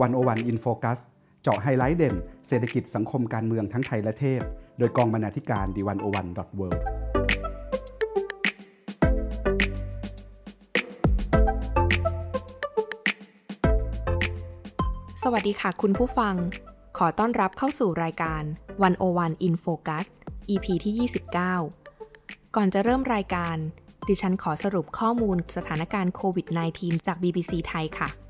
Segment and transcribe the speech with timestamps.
[0.00, 0.98] One O One In Focus
[1.42, 2.14] เจาะไฮไลท์เด่น
[2.48, 4.40] เศรษฐกิจสังคมการเมืองทั้งไทยและเทศ
[4.78, 6.68] โดยกองบรรณาธิการ The One O One dot world
[15.22, 16.34] สวัสดีค่ะคุณผู้ฟัง
[16.98, 18.42] ขอต้อนรับเข้าสู่รายการ
[18.94, 20.06] 101 In Focus
[20.50, 20.94] EP ที่
[21.76, 23.56] 29 ก่อนจะเริ่มรายการ
[24.08, 28.23] ดิฉันขอสรุปข้อมูลสถานการณ์โควิด -19 จาก BBC ไทยค่ะ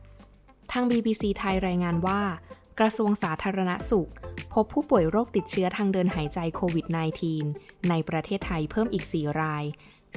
[0.73, 2.21] ทาง BBC ไทยรายงานว่า
[2.81, 4.11] กระทรวงสาธารณสุข
[4.53, 6.87] พบผู้ป่วยโรคติดเชื้อทางเดินหายใจโควิด
[7.37, 9.65] -19 ในประเทศไทยเพิ่มอีก 4 ราย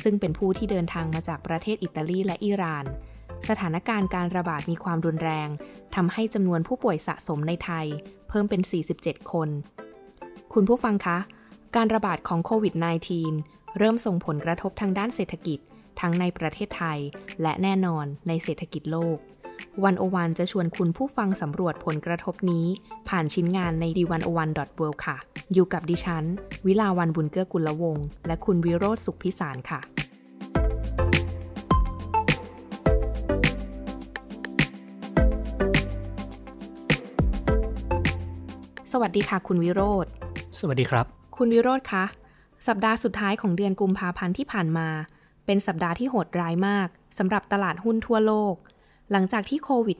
[0.04, 2.86] ซึ่งเป็นผู้ที่เดินทางมาจากประเทศอิตาลีและอิหร่าน
[3.50, 5.50] สถานการณ์การระบาดมีความรุนแรง
[5.96, 7.86] ทำให้จำนวนผู้ป่วยสะสมในไทย
[8.30, 8.62] เพิ่มเป็น
[8.98, 9.50] 47 คน
[10.54, 11.18] คุณผู้ฟังคะ
[11.76, 12.74] การระบาดของโควิด
[13.26, 15.60] -19 เริ่มส่งผลกระทบทางด้านเศรษฐกิจ
[16.00, 17.00] ทั้งในประเทศไทย
[17.42, 19.18] และแน่นอนในเศรษฐกิจโลก
[19.86, 22.66] วันโอวันจะชวนคุณผู้ฟังสำรวจผลกระทบนี้
[23.10, 25.18] ผ่านชิ้นงานในดีวันโอวันดอทเวค่ะ
[25.54, 26.24] อยู่กับดิฉัน
[26.66, 29.80] วิลาวันบุญเกื้อกุลวง และคุณวิโรธสุขพิสารค่ะ
[38.92, 40.06] สวัสดีค่ะคุณวิโรธ
[40.60, 41.06] สวัสดีครับ
[41.38, 42.06] คุณวิโรธคะ
[42.68, 44.88] สัปดาห์สุดท้ายของเดือนกุมภาพันธ์ที่ผ่านมา
[45.46, 48.56] เป็นสัปดาห์ที่โหดร้ายมากสำหรับตลาดหุ้นทั่วโลก
[49.12, 49.98] หลังจากที่โควิด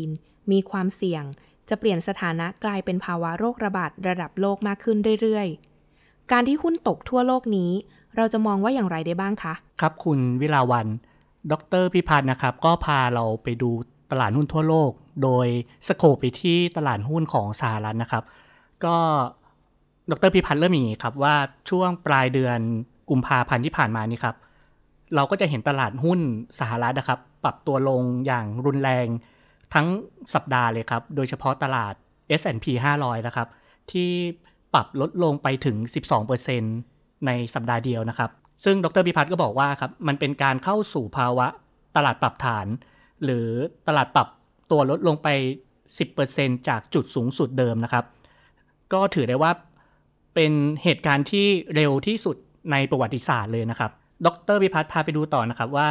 [0.00, 1.24] -19 มีความเสี่ยง
[1.68, 7.70] จะเปลี่ยนสถานะกลายเป็นภาวะโรคระบาดระดับโลกมากขึ้นเรื่อยๆ การที่หุ้นตกทั่วโลกนี้
[8.16, 10.86] เราจะมองว่าอย่างไรได้บ้างคะ ครับคุณวิลาวัน
[11.52, 13.70] ดรพิพัฒน์นะครับ ก็พาเราไปดู
[14.10, 14.90] ตลาดหุ้นทั่วโลก
[15.22, 15.46] โดย
[15.88, 18.24] สโคปไปที่ตลาดหุ้นของสหรัฐนะครับ
[18.84, 18.96] ก็
[20.10, 21.34] ดรพิพัฒน์เริ่มอย่างนี้ครับว่า
[21.70, 22.58] ช่วงปลายเดือน
[23.10, 24.36] กุมภาพันธ์ที่ผ่านมานี่ครับ
[25.14, 26.20] เราก็จะเห็นตลาดหุ้น
[26.60, 29.06] สหรัฐนะครับ ปรับตัวลงอย่างรุนแรง
[29.74, 29.86] ทั้ง
[30.34, 31.94] สัปดาห์เลยครับ โดยเฉพาะตลาด
[32.40, 32.66] S&P
[32.98, 33.48] 500 นะครับ
[33.92, 34.10] ที่
[34.74, 35.76] ปรับลดลงไปถึง
[36.52, 38.30] 12%ในสัปดาห์เดียวนะครับ
[38.64, 41.46] ซึ่งดรพิพัฒน์ก็บอกว่าครับ มันเป็นการเข้าสู่ภาวะ
[41.96, 42.66] ตลาดปรับฐาน
[43.24, 43.48] หรือ
[43.88, 44.28] ตลาดปรับ
[44.70, 45.28] ตัวลดลงไป
[45.98, 48.04] 10%จากจุดสูงสุดเดิมนะครับ
[48.92, 49.52] ก็ถือได้ว่า
[50.34, 52.36] เป็นเหตุการณ์ที่เร็วที่สุด
[52.72, 53.90] ในประวัติศาสตร์เลยนะครับ
[54.26, 55.88] ดรพิพัฒน์พาไปดูต่อนะครับว่า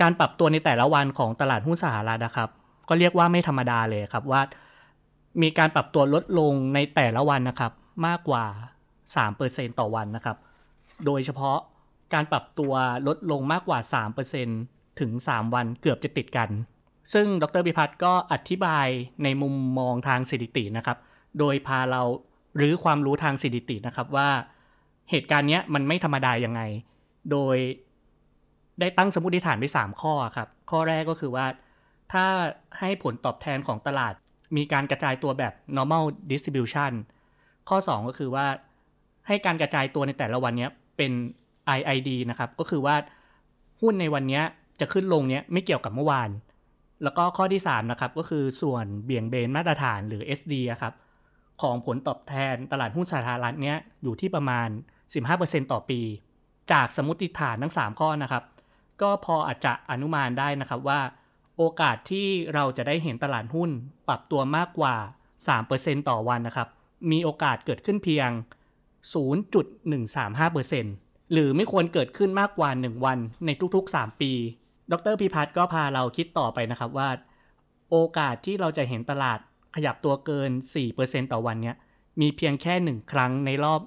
[0.00, 2.48] การปรับตัวในแต่ละวันของตลาดหุ้นสหรัฐนะครับ
[2.88, 4.40] ก็เรียกว่าไม่ธรรมดาเลยครับว่า
[5.42, 7.72] มีการปรับตัวลดลงในแต่ละวันนะครับ
[8.06, 8.44] มากกว่า
[9.12, 10.36] 3%ต่อวันนะครับ
[11.06, 11.58] โดยเฉพาะ
[12.14, 12.72] การปรับตัว
[13.06, 13.78] ลดลงมากกว่า
[14.38, 16.48] 3%ถึง 3 วันเกือบจะติดกัน
[17.12, 18.86] ซึ่งดรพิพัฒน์ก็อธิบาย
[19.22, 20.98] ในมุมมองทางสถิตินะครับ
[21.38, 22.02] โดยพาเรา
[22.56, 24.28] หรือความรู้ทางสถิตินะครับว่า
[25.10, 26.60] เหตุการณ์นี้มันไม่ธรรมดายังไง
[27.32, 27.56] โดย
[28.80, 31.46] ได้ตั้งสมมติฐานไว้ 3 ข้อครับ ข้อแรกก็คือว่า
[32.12, 32.26] ถ้า
[32.78, 34.14] ให้ผลตอบแทนของตลาด
[34.56, 36.92] มีการกระจายตัวแบบ normal distribution
[37.68, 38.46] ข้อ 2 ก็คือว่า
[39.26, 41.12] ให้การกระจายตัวในแต่ละวันนี้เป็น
[41.78, 42.96] IID นะครับ ก็คือว่า
[43.82, 44.40] หุ้นในวันนี้
[44.80, 46.30] จะขึ้นลงเนี้ยไม่เกี่ยวกับเมื่อวาน
[47.02, 50.94] แล้วก็ข้อที่ 3 นะครับ ก็คือส่วนเบี่ยงเบนมาตรฐานหรือ SD ครับ
[51.62, 54.68] ของผลตอบแทนตลาดหุ้นสาธารณเนี้ยอยู่ที่ประมาณ
[55.20, 56.00] 15%ต่อปี
[56.72, 58.42] จากสมมติฐานทั้ง 3 ข้อนะครับ
[59.02, 61.00] ก็พออาจจะอนุมานได้นะครับว่า
[61.56, 63.70] โอกาสที่เราจะได้เห็นตลาดหุ้น
[64.08, 64.94] ปรับตัวมากกว่า
[65.52, 66.68] 3%ต่อวันนะครับ
[67.10, 68.30] มีโอกาสเกิดขึ้นเพียง
[69.20, 74.32] 0.135%หรือไม่ควรเกิดขึ้นมากกว่า 1 วันในทุกๆ 3 ปี
[74.92, 77.08] ดรพิพัฒน์ก็พาเราคิดต่อไปนะครับว่า
[77.90, 79.38] โอกาสที่เราจะเห็นตลาด
[79.74, 80.50] ขยับตัวเกิน
[80.90, 81.76] 4%ต่อวันเนี้ย
[82.20, 83.80] มีเพียงแค่ 1 ครั้งในรอบ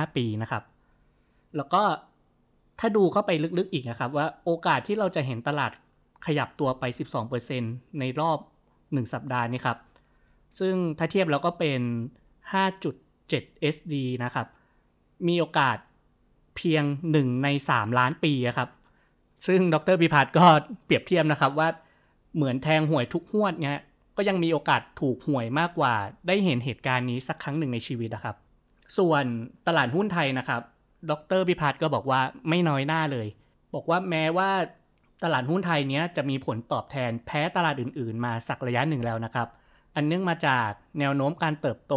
[0.00, 0.62] 125 ปีนะครับ
[1.56, 1.82] แล้วก็
[2.80, 5.72] ถ้าดูเข้าไปลึกๆอีกนะครับ ว่าโอกาสที่เราจะเห็นตลาด
[6.26, 6.84] ขยับตัวไป
[7.42, 8.38] 12%ในรอบ
[8.78, 9.78] 1 สัปดาห์นี้ครับ
[10.58, 11.80] ซึ่งถ้าเทียบแล้วก็เป็น
[12.52, 14.46] 5.7 SD นะครับ
[15.28, 15.76] มีโอกาส
[16.56, 18.68] เพียง 1 ใน 3 ล้านปีครับ
[19.46, 20.46] ซึ่งดรพิพัฒน์ก็
[20.84, 21.68] เปรียบเทียบนะครับว่า
[22.34, 23.80] เหมือนแทงหวยทุกหวดเนี่ย
[24.16, 25.94] ก็ยังมีโอกาสถูกหวยมากกว่า
[26.26, 28.36] ได้เห็นเหตุการณ์นี้สักครั้งหนึ่งในชีวิตนะครับ
[28.98, 29.24] ส่วน
[29.66, 30.62] ตลาดหุ้นไทยนะครับ
[31.10, 33.26] ดรพิพัฒน์ก็บอกว่าไม่น้อยหน้าเลย
[33.74, 34.50] บอกว่าแม้ว่า
[35.24, 39.48] ตลาดหุ้นไทยเนี้ยจะมีผลตอบแทนแพ้ตลาดอื่น ๆ มาสักระยะหนึ่งแล้วนะครับ
[39.94, 40.68] อันเนื่องมาจาก
[40.98, 41.94] แนวโน้มการเติบโต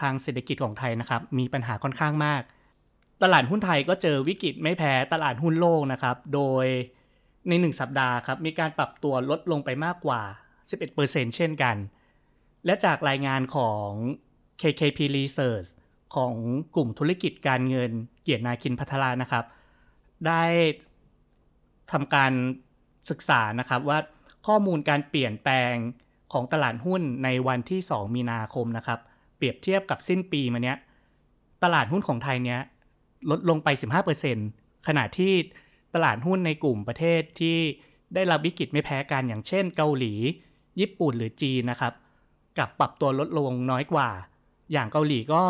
[0.00, 2.42] ทางเศรษฐกิจของไทยนะครับ มีปัญหาค่อนข้างมาก
[3.22, 6.66] ตลาดหุ้นไทยก็เจอวิกฤตไม่แพ้ตลาดหุ้นโลกนะครับ โดย
[7.48, 10.22] ใน 1 สัปดาห์ครับมีการปรับตัวลดลงไปมากกว่า
[10.78, 11.76] 11%เช่นกัน
[12.66, 13.88] และจากรายงานของ
[14.60, 15.68] KKP Research
[16.14, 16.34] ของ
[16.74, 17.90] กลุ่มธุรกิจการเงิน
[18.22, 19.44] เกียรตินาคินพัทรานะครับ
[20.26, 20.44] ได้
[21.92, 22.32] ทำการ
[23.10, 23.98] ศึกษานะครับว่า
[24.46, 25.74] ข้อมูลการเปลี่ยนแปลง
[26.32, 28.98] ของตลาดหุ้นในวันที่ 2 มีนาคมนะครับ
[29.36, 30.76] เปรียบเทียบกับสิ้นปีมาเนี้ย
[31.64, 32.60] ตลาดหุ้นของไทยเนี้ย
[33.30, 33.68] ลดลงไป
[34.28, 35.32] 15%ขณะที่
[35.94, 37.56] ตลาดหุ้นในกลุ่มประเทศที่
[38.14, 40.14] ได้รับวิกฤตไม่แพ้กันอย่างเช่นเกาหลี
[40.80, 41.92] ญี่ปุ่นหรือจีนนะครับ
[42.58, 44.08] กับปรับตัวลดลงน้อยกว่า
[44.72, 45.42] อย่างเกาหลีก็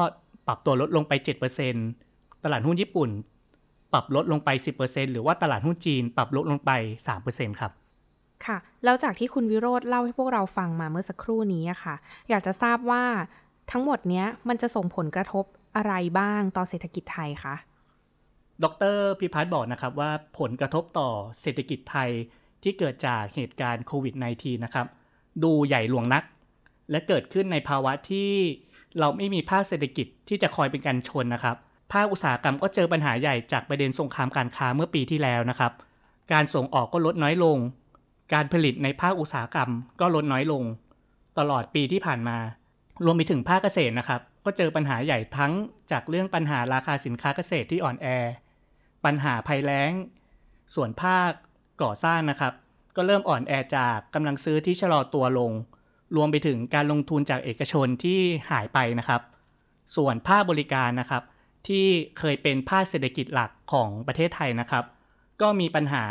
[0.46, 1.12] ปรับตัวลดลงไป
[1.78, 3.10] 7%ตลาดหุ้นญี่ปุ่น
[3.93, 4.50] ปรับลดลงไป
[4.81, 6.70] 10%หรือว่าตลาดหุ้นจีน ปรับลดลงไป
[7.16, 7.72] 3%ครับ
[8.46, 11.94] ค่ะ แล้วจากที่คุณวิโรธเล่าให้พวกเราฟังมาเมื่อสักครู่นี้อะค่ะ
[12.31, 13.04] อยากจะทราบว่า
[13.70, 15.44] ทั้งหมดเนี้ยมันจะส่งผลกระทบ
[15.76, 17.54] อะไรบ้างต่อเศรษฐกิจไทยคะ
[18.62, 21.08] ดรพิพัฒน์บอกนะครับว่าผลกระทบต่อ
[21.40, 22.10] เศรษฐกิจไทย
[22.62, 24.87] ที่เกิดจากเหตุการณ์โควิด -19 นะครับ
[25.43, 26.25] ดูใหญ่หลวงนัก
[26.90, 28.31] และเกิดขึ้นในภาวะที่
[29.00, 31.56] เราไม่มีภาคเศรษฐกิจที่จะคอยเป็นการชนนะครับ
[31.93, 35.72] ภาคอุตสาหกรรมก็เจอปัญหาใหญ่จากประเด็นสงครามการค้าเมื่อปีที่แล้วนะครับ
[36.32, 37.58] การส่งออกก็ลดน้อยลง
[38.34, 39.70] การผลิตในภาคอุตสาหกรรม
[40.00, 40.62] ก็ลดน้อยลง
[41.38, 42.38] ตลอดปีที่ผ่านมา
[43.04, 45.52] รวมไปถึงภาคเกษตรนะครับ ก็เจอปัญหาใหญ่ทั้ง
[45.90, 48.06] จากเรื่องปัญหาราคาสินค้าเกษตรที่อ่อนแอ
[49.04, 49.93] ปัญหาภัยแล้ง
[50.75, 51.31] ส่วนภาค
[51.82, 52.52] ก่อสร้างนะครับ
[52.96, 55.52] ก็เริ่มอ่อนแอจากกำลังซื้อที่ชะลอตัวลง
[56.17, 58.20] รวมไปถึงการลงทุนจากเอกชนที่
[58.50, 59.23] หายไปนะครับ
[59.97, 61.23] ส่วนภาคบริการนะครับ
[61.69, 61.87] ที่
[62.19, 64.85] เคยเป็นภาคเศรษฐกิจหลักของประเทศไทยนะครับ
[65.41, 66.05] ก็มีปัญหา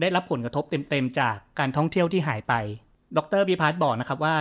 [0.00, 2.54] ได้รับผลกระทบเต็มๆจากการท่องเที่ยวที่หายไป
[3.16, 4.36] ดรพิพัฒน์บอกนะครับว่า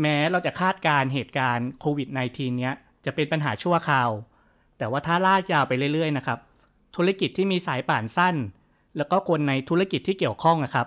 [0.00, 2.74] แม้เราจะคาดการเหตุการณ์โควิด -19 เนี้ย
[3.04, 4.10] จะเป็นปัญหาชั่วคราว
[4.78, 6.38] แต่ว่าถ้าลากยาวไปเรื่อยๆนะครับ
[6.96, 8.36] ธุรกิจที่มีสายป่านสั้น
[8.96, 10.86] แล้วก็คนในธุรกิจที่เกี่ยวข้องนะครับ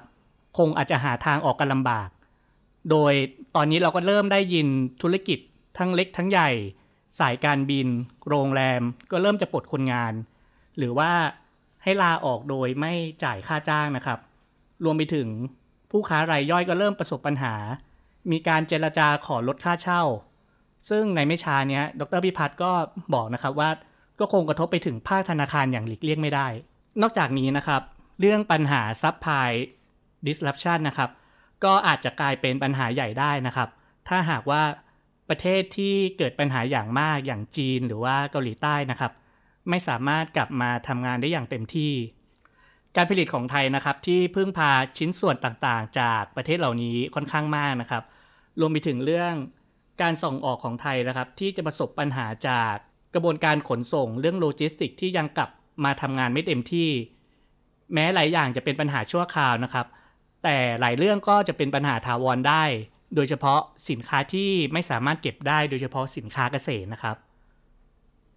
[0.57, 2.09] คงอาจจะหาทางออกกันลำบาก
[2.89, 3.13] โดย
[3.55, 4.67] ตอนนี้เราก็เริ่มได้ยิน
[5.01, 5.39] ธุรกิจ
[5.77, 6.49] ทั้งเล็กทั้งใหญ่
[7.19, 7.87] สายการบิน
[8.29, 8.81] โรงแรม
[9.11, 10.13] ก็เริ่มจะปลดคนงาน
[10.77, 11.11] หรือว่า
[11.83, 12.93] ให้ลาออกโดยไม่
[13.23, 14.19] จ่ายค่าจ้างนะครับ
[14.83, 15.27] รวมไปถึง
[15.91, 17.55] ผู้ค้ารายย่อยก็เริ่มประสบปัญหา
[18.31, 20.03] มีการเจรจาขอลดค่าเช่า
[20.89, 22.71] ซึ่งในไม่ช้านี้ดรพิพัฒน์ก็
[23.13, 23.69] บอกนะครับว่า
[24.19, 26.47] ก็คงกระทบไปถึงภาคธนาคารอย่างหลีกเลี่ยงไม่ได้
[27.01, 27.81] นอกจากนี้นะครับ
[28.19, 29.51] เรื่องปัญหาซับพลาย
[30.25, 31.09] disruption นะครับ
[31.63, 33.69] ก็อาจจะกลายเป็นปัญหาใหญ่ได้นะครับ
[34.07, 34.63] ถ้าหากว่า
[35.29, 39.11] ประเทศที่เกิดปัญหาอย่างมากอย่างจีนหรือว่าเกาหลีใต้นะครับ
[39.69, 41.93] ไม่สามารถกลับมาทำงานได้อย่างเต็มที่
[42.95, 48.03] การผลิตของไทยนะครับ ที่พึ่งพาชิ้นส่วนต่างๆ จากประเทศเหล่านี้ค่อนข้างมากนะครับ
[48.59, 49.33] รวมไปถึงเรื่อง
[50.01, 52.73] การส่งออกของไทยนะครับ ที่จะประสบปัญหาจาก
[53.13, 55.49] กระบวนการขนส่งเรื่องโลจิสติกที่ยังกลับ
[55.83, 56.89] มาทำงานไม่เต็มที่
[57.93, 59.85] แม้หลายอย่างจะเป็นปัญหาชั่วคราวนะครับ
[60.43, 62.63] แต่หลายเรื่องก็จะเป็นปัญหาถาวรได้
[63.15, 63.59] โดยเฉพาะ
[63.89, 67.15] สินค้าที่ไม่สามารถเก็บได้โดยเฉพาะสินค้าเกษตรนะครับ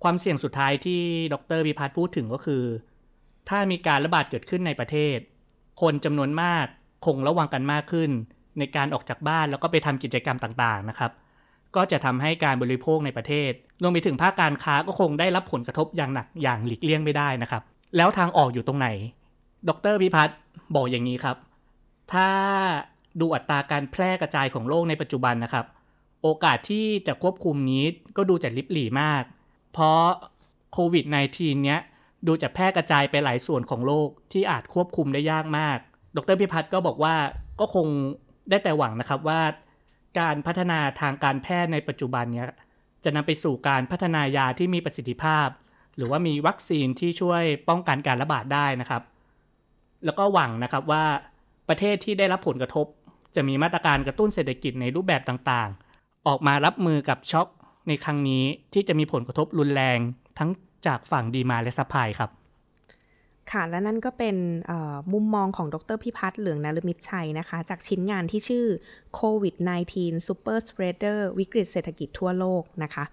[0.03, 1.03] ความเสี่ยงสุดท้ายที่
[1.33, 2.65] ดรพิพัฒน์พูดถึงก็คือ
[3.49, 5.19] ถ้ามีการระบาดเกิดขึ้นในประเทศ
[5.83, 6.67] คนจำนวนมาก
[7.07, 8.11] คงระวังกันมากขึ้น
[8.59, 11.11] ในการออกจากบ้านแล้วก็ไปทำกิจกรรมต่างๆนะครับ
[11.77, 13.53] ก็จะทำให้การบริโภคในประเทศ
[13.83, 17.63] รวมไปถึงภาคการค้าก็คงได้รับผลกระทบอย่างหนักอย่างหลีกเลี่ยงไม่ได้นะครับ
[17.97, 18.89] แล้วทางออกอยู่ตรงไหน
[19.69, 20.37] ดรพิพัฒน์
[20.77, 21.37] บอกอย่างนี้ครับ
[22.13, 22.29] ถ้า
[23.21, 25.67] ดูอัตราการแพร่กระจายของโรคในปัจจุบันนะครับ
[26.23, 27.85] โอกาสที่จะควบคุมนี้
[28.17, 29.23] ก็ดูจะลิบหลี่มาก
[29.73, 30.05] เพราะ
[30.73, 31.05] โควิด
[31.35, 31.81] -19 เนี้ย
[32.27, 35.79] ดูจะแพร่กระจายไปหลายส่วนของโลกที่อาจควบคุมได้ยากมาก
[36.17, 37.15] ดรพิพัฒน์ก็บอกว่า
[37.61, 37.87] ก็คง
[38.51, 39.41] ได้แต่หวังนะครับว่า
[40.21, 42.49] การพัฒนาทางการแพทย์ในปัจจุบันเนี้ย
[43.05, 45.49] จะนำไปสู่การพัฒนายาที่มีประสิทธิภาพ
[45.97, 49.03] หรือว่ามีวัคซีนที่ช่วยป้องกันการระบาดได้นะครับ
[50.05, 51.05] แล้วก็หวังนะครับว่า
[51.69, 52.87] ประเทศที่ได้รับผลกระทบ
[53.37, 57.49] จะมีมาตรการกระตุ้นเศรษฐกิจในรูปแบบต่างๆ ออกมารับมือกับช็อค
[57.89, 59.99] ในครั้งนี้ที่จะมีผลกระทบรุนแรง
[60.39, 60.51] ทั้ง
[60.87, 62.31] จากฝั่ง demand และ supply ครับ
[63.53, 64.37] ค่ะและนั่นก็เป็น
[65.13, 68.67] มุมมองของดรพิพัฒน์เหลืองนฤมิตชัยนะคะ จากชิ้นงานที่ชื่อ
[69.21, 69.95] COVID-19
[70.27, 73.05] Super Spreader วิกฤตเศรษฐกิจทั่วโลกนะคะ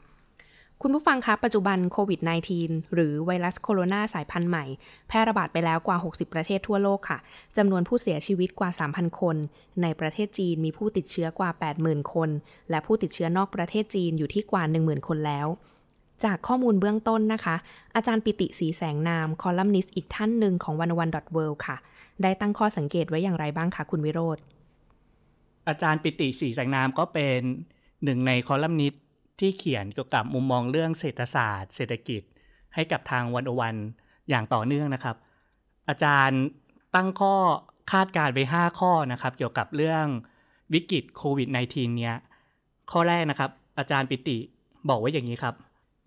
[0.83, 2.19] คุณผู้ฟังคะปัจจุบันโควิด
[2.57, 4.65] -19 หรือไวรัสโคโรนาสายพันธุ์ใหม่
[5.07, 7.17] แพร่ระบาดไปแล้วกว่า 60 ประเทศทั่วโลกค่ะ
[7.57, 9.36] จำนวนผู้เสียชีวิตกว่า 3,000 คน
[9.81, 11.50] ในประเทศจีนมีผู้ติดเชื้อกว่า
[11.81, 12.29] 80,000 คน
[12.69, 15.48] และผู้ติดเชื้อนอกประเทศจีนอยู่ที่กว่า 10,000 คนแล้ว
[16.24, 17.55] จากข้อมูลเบื้องต้นนะคะ
[17.95, 21.77] อาจารย์ปิติสีแสงนามคอลัมนิสต์อีกท่านหนึ่งของวันวันดอทเค่ะ
[22.21, 24.38] ได้ตั้งข้อสังเกตไว้อย่างไรบ้างคะคุณวิโรธ
[25.67, 27.39] อาจารย์ปิติสีแสงนามก็เป็น
[28.03, 29.01] หนึ่งในคอลัมนิสต์
[29.39, 32.22] ที่เขียนเกี่ยวกับมุมมองเรื่องเศรษฐศาสตร์ เศรษฐกิจ
[32.75, 33.75] ให้กับทางวันอวัน
[34.29, 35.15] อย่างต่อเนื่องนะครับ
[35.89, 36.41] อาจารย์
[36.96, 37.36] ตั้งข้อ
[37.91, 40.05] คาดการณ์ไว้5ข้อนะครับ เกี่ยวกับเรื่อง
[40.74, 42.15] วิกฤตโควิด -19 เนี้ย
[42.91, 44.38] ข้อแรกนะครับ อาจารย์ปิติ
[44.89, 45.55] บอกไว้อย่างนี้ครับ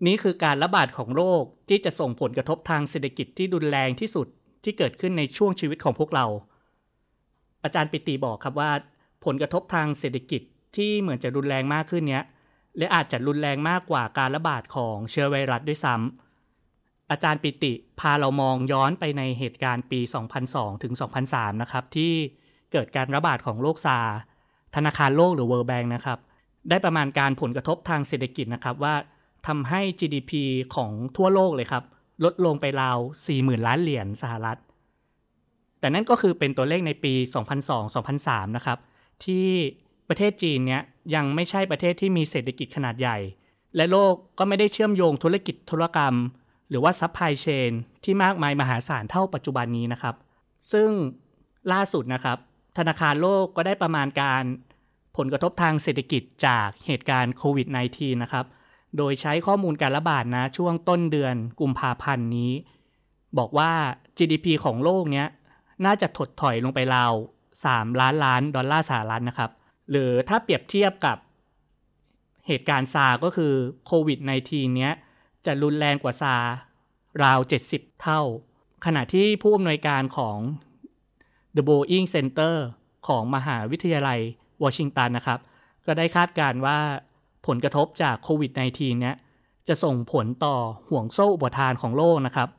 [0.05, 4.27] นี่คือการระบาดของโรคที่จะส่งผลกระทบทางเศรษฐกิจที่รุนแรงที่สุด
[4.63, 6.25] ที่เกิดขึ้นในช่วงชีวิตของพวกเรา
[7.63, 8.71] อาจารย์ปิติบอกครับว่า
[9.25, 10.41] ผลกระทบทางเศรษฐกิจ
[10.75, 12.23] ที่เหมือนจะรุนแรงมากขึ้นเนี้ย
[12.77, 19.99] และอาจจะรุนแรงมากกว่าการระบาดของเชื้อไวรัสด้วยซ้ำอาจารย์ปิติพาเรามองย้อนไปในเหตุการณ์ปี
[20.41, 20.93] 2002 ถึง
[21.27, 22.13] 2003 นะครับ ที่
[22.71, 23.99] เกิดการระบาดของโรคซา
[24.75, 26.19] ธนาคารโลกหรือ World Bank นะครับ
[26.69, 28.95] ได้ประมาณการผลกระทบทางเศรษฐกิจนะครับว่า
[29.47, 30.31] ทำให้ GDP
[30.75, 31.83] ของทั่วโลกเลยครับ
[32.23, 32.97] ลดลงไปราว
[33.31, 34.59] 40,000 ล้านเหรียญสหรัฐ
[35.79, 37.13] แต่นั่นก็คือเป็นตัวเลขในปี
[37.85, 38.79] 2002-2003 นะครับ
[39.25, 39.47] ที่
[40.09, 40.81] ประเทศจีนเนี้ย
[41.15, 43.17] ยังไม่ใช่ประเทศที่มีเศรษฐกิจขนาดใหญ่
[43.75, 46.15] และโลกก็ไม่ได้เชื่อมโยงธุรกิจธุรกรรม
[46.69, 47.71] หรือว่า supply chain
[48.03, 50.15] ที่มากมายมหาศาลเท่าปัจจุบันนี้นะครับ
[50.71, 50.89] ซึ่ง
[51.71, 52.37] ล่าสุดนะครับ
[52.77, 54.43] ธนาคารโลกก็ได้ประมาณการ
[55.17, 58.45] ผลกระทบทางเศรษฐกิจจากเหตุการณ์โควิด -19 นะครับ
[58.97, 62.51] โดยใช้ข้อมูลการระบาดนะช่วงต้นเดือนกุมภาพันธ์นี้
[63.37, 63.71] บอกว่า
[64.17, 65.27] GDP ของโลกเนี้ย
[65.85, 67.13] น่าจะถดถอยลงไปราว
[67.55, 69.51] 3ล้านล้านดอลลาร์สหรัฐนะครับ
[69.91, 71.17] หรือถ้าเปรียบเทียบกับ
[72.47, 73.53] เหตุการณ์ซาก็คือ
[73.85, 74.93] โควิด -19 เนี้ย
[75.45, 76.35] จะรุนแรงกว่าซา
[77.23, 78.21] ราว 70 เท่า
[78.85, 80.37] ขณะที่ผู้อำนวยการของ
[81.55, 82.55] The Boeing Center
[83.07, 84.19] ของมหาวิทยาลัย
[84.63, 85.39] วอชิงตันนะครับ
[85.85, 86.79] ก็ได้คาดการว่า
[87.47, 89.15] ผลกระทบจากโควิด -19 เนี้ย
[89.67, 90.55] จะส่งผลต่อ
[90.89, 92.49] ห่วงโซ่อุปทานของโลกนะครับ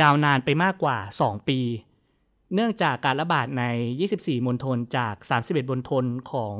[0.00, 1.60] ยาวนานไปมากกว่า 2 ปี
[2.54, 3.64] เนื่องจากการระบาดใน
[4.04, 6.54] 24 มณฑลจาก 31 มณฑลของ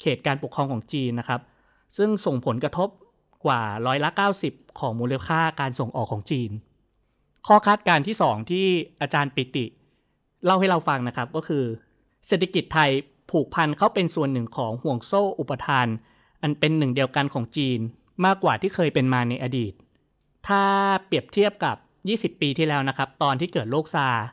[0.00, 1.40] เขตการปกครองของจีนนะครับ
[1.96, 2.88] ซึ่งส่งผลกระทบ
[3.46, 4.10] กว่าร้อยละ
[4.44, 6.50] 90 ของมูลค่าการส่งออกของจีน
[7.46, 8.66] ข้อคาดการณ์ที่ 2 ที่
[9.00, 9.64] อาจารย์ปิติ
[10.44, 11.64] เล่าให้เราฟังนะครับก็คือ
[12.26, 12.90] เศรษฐกิจไทย
[13.30, 15.86] ผูกพันเข้าเป็นส่วนหนึ่งของห่วงโซ่อุปทาน
[16.42, 17.80] อันเป็นหนึ่งเดียวกันของจีน
[18.24, 19.72] มากกว่าที่เคยเป็นมาในอดีต
[20.48, 20.62] ถ้า
[21.06, 21.76] เปรียบเทียบกับ
[22.36, 24.24] 20 ปีที่แล้วนะครับ ตอนที่เกิดโรคซาร์ส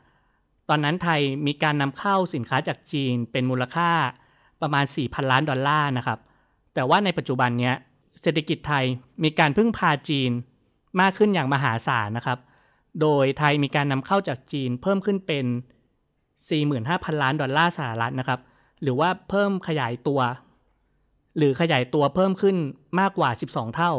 [0.68, 3.90] ตอนนั้นไทยมีการนำเข้าสินค้าจากจีนเป็นมูลค่า
[4.62, 6.18] ประมาณ 4,000 ล้านดอลลาร์นะครับ
[6.74, 7.72] แต่ว่าในปัจจุบันนี้
[8.22, 8.84] เศรษฐกิจไทย
[9.24, 10.30] มีการพึ่งพาจีน
[11.00, 12.38] มากขึ้นอย่างมหาศาลนะครับ
[13.00, 15.46] โดยไทยมีการนำเข้าจากจีนเพิ่มขึ้นเป็น
[16.34, 18.40] 45,000 ล้านดอลลาร์สหรัฐนะครับ
[18.82, 20.20] หรือว่าเพิ่มขยายตัว
[21.36, 22.56] หรือขยายตัวเพิ่มขึ้น
[23.00, 23.92] มากกว่า 12 เท่า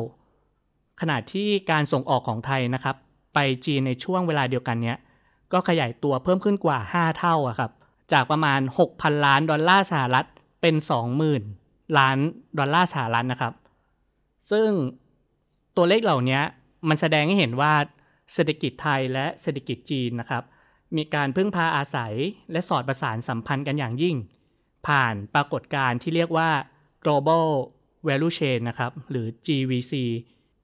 [1.01, 2.95] ขณะที่การส่งออกของไทยนะครับ
[3.33, 4.97] ไปจีนในช่วงเวลาเดียวกันเนี้ย
[5.53, 7.71] ก็ขยายตัวเพิ่มขึ้นกว่า 5 เท่าอะครับ
[8.11, 8.59] จากประมาณ
[8.91, 10.25] 6,000 ล้านดอลลาร์สหรัฐ
[10.61, 10.75] เป็น
[11.37, 12.17] 20,000 ล้าน
[12.59, 13.53] ดอลลาร์สหรัฐนะครับ
[14.51, 14.69] ซึ่ง
[15.77, 16.39] ตัวเลขเหล่านี้
[16.89, 17.73] มันแสดงให้เห็นว่า
[18.33, 20.43] เศรษฐกิจไทยและเศรษฐกิจจีนนะครับ
[20.97, 22.13] มีการพึ่งพาอาศัย
[22.51, 24.15] และสอดประสานสัมพันธ์กันอย่างยิ่ง
[24.87, 26.49] ผ่านปรากฏการณ์ที่เรียกว่า
[27.03, 27.47] global
[28.07, 29.93] value chain นะครับ หรือ GVC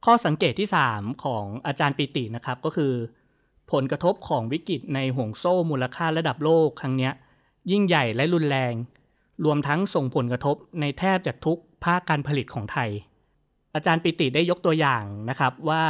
[0.06, 2.94] ข้อสังเกตที่ 3 ของอาจารย์ปิตินะครับก็คือ
[3.72, 7.10] ผลกระทบของวิกฤตในห่วงโซ่มูลค่าระดับโลกครั้งนี้
[7.72, 8.74] ยิ่งใหญ่และรุนแรง
[9.46, 12.90] รวมทั้งส่งผลกระทบในแทบจะทุกภาคการผลิตของไทย
[13.76, 15.84] อาจารย์ปิติได้ยกตัวอย่างนะครับว่า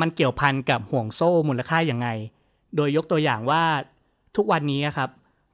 [0.00, 2.08] มันเกี่ยวพันกับห่วงโซ่มูลค่าอย่างไง
[2.76, 3.64] โดยยกตัวอย่างว่า
[4.36, 5.10] ทุกวันนี้ครับ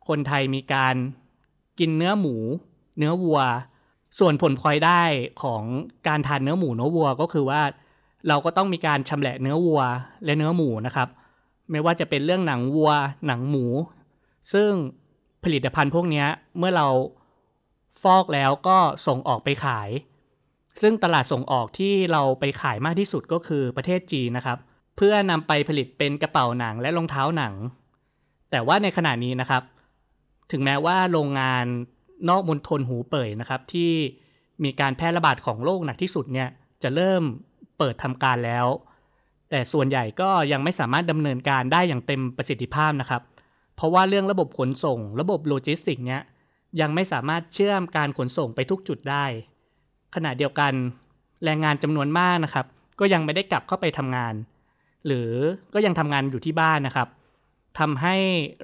[0.09, 0.95] คนไทยมีการ
[1.78, 2.37] กินเนื้อหมู
[2.99, 3.40] เนื้อวัว
[4.19, 5.02] ส่วนผลพลอยได้
[5.42, 5.62] ของ
[6.07, 7.62] การทานเนื้อหมูเนื้อวัวก็คือว่า
[8.29, 9.83] เราก็ต้องมีการชำแหละเนื้อวัว
[10.25, 11.09] และเนื้อหมูนะครับ
[11.71, 12.93] ไม่ว่าจะเป็นเรื่องหนังวัว
[13.26, 13.64] หนังหมู
[14.52, 14.71] ซึ่ง
[15.45, 16.25] ผลิตภัณฑ์พวกนี้
[16.59, 16.87] เมื่อเรา
[18.02, 19.91] ฟอกแล้วก็ส่งออกไปขาย
[20.83, 24.59] ซึ่งตลาดส่งออกที่เราไปขายมากที่สุดก็คือประเทศจีนนะครับ
[24.97, 27.55] เพื่อนำไปผลิตเป็นกระเป๋าหนังและรองเท้าหนัง
[28.50, 29.62] แต่ว่าในขณะนี้นะครับ
[30.50, 31.64] ถึงแม้ว่าโรงงาน
[32.29, 33.93] นอกมณฑลหูเป่ยนะครับที่
[34.64, 36.49] มีการแพร่ระบาดของโรคหนักที่สุดเนี่ย
[36.83, 37.23] จะเริ่ม
[37.82, 38.66] เปิดทำการแล้ว
[39.50, 43.22] แต่ส่วนใหญ่ก็ยังไม่สามารถดำเนินการได้อย่างเต็มประสิทธิภาพนะครับ
[43.76, 46.22] เพราะว่าเรื่องระบบขนส่ง ระบบโลจิสติกส์เนี่ย
[46.80, 49.24] ยังไม่สามารถเชื่อมการขนส่งไปทุกจุดได้
[50.14, 50.72] ขณะเดียวกัน
[51.44, 52.66] แรงงานจำนวนมากนะครับ
[53.00, 54.34] ก็ยังไม่ได้กลับเข้าไปทำงาน
[55.06, 55.30] หรือ
[55.74, 57.08] ก็ยังทำงานอยู่ที่บ้านนะครับ
[57.78, 58.16] ทำให้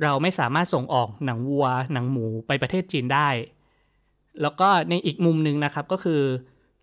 [0.03, 3.29] เราไม่สามารถส่งออกหนังวัว หนังหมูไปประเทศจีนได้
[4.43, 6.23] แล้วก็ในอีกมุมหนึ่งนะครับก็คือ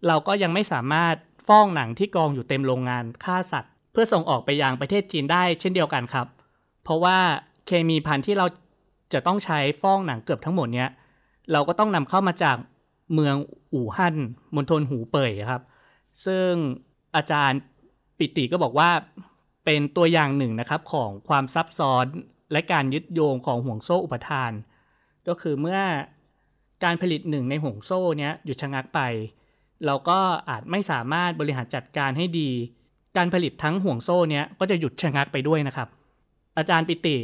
[0.07, 1.15] เราก็ยังไม่สามารถ
[1.47, 6.27] ฟ้องหนังที่กองอยู่เต็มโรงงานฆ่าสัตว์ เพื่อส่งออกไปยังประเทศจีนได้เช่นเดียวกันครับ
[6.83, 7.17] เพราะว่า
[7.65, 8.45] เคมีพันธุ์ที่เรา
[9.13, 10.89] จะต้องใช้ฟ้องหนังเกือบทั้งหมดเนี้ย
[11.51, 12.57] เราก็ต้องนำเข้ามาจาก
[13.13, 13.35] เมือง
[13.73, 14.15] อู่ฮั่น
[14.55, 15.61] มณฑลหูเป่ยครับ
[16.25, 16.51] ซึ่ง
[17.15, 17.59] อาจารย์
[18.17, 18.89] ปิติก็บอกว่า
[19.65, 22.05] เป็นตัวอย่างหนึ่งนะครับของความซับซ้อน
[22.51, 24.51] และการยึดโยงของห่วงโซ่อุปทาน
[25.27, 25.79] ก็คือเมื่อ
[26.83, 28.99] การผลิตหนึ่งในห่วงโซ่เนี้ยหยุดชะงักไป
[29.85, 32.49] เราก็อาจไม่สามารถบริหารจัดการให้ดี
[33.17, 35.87] การผลิตทั้งห่วงโซ่เนี้ยก็จะหยุดชะงักไปด้วยนะครับ
[36.57, 37.17] อาจารย์ปิติ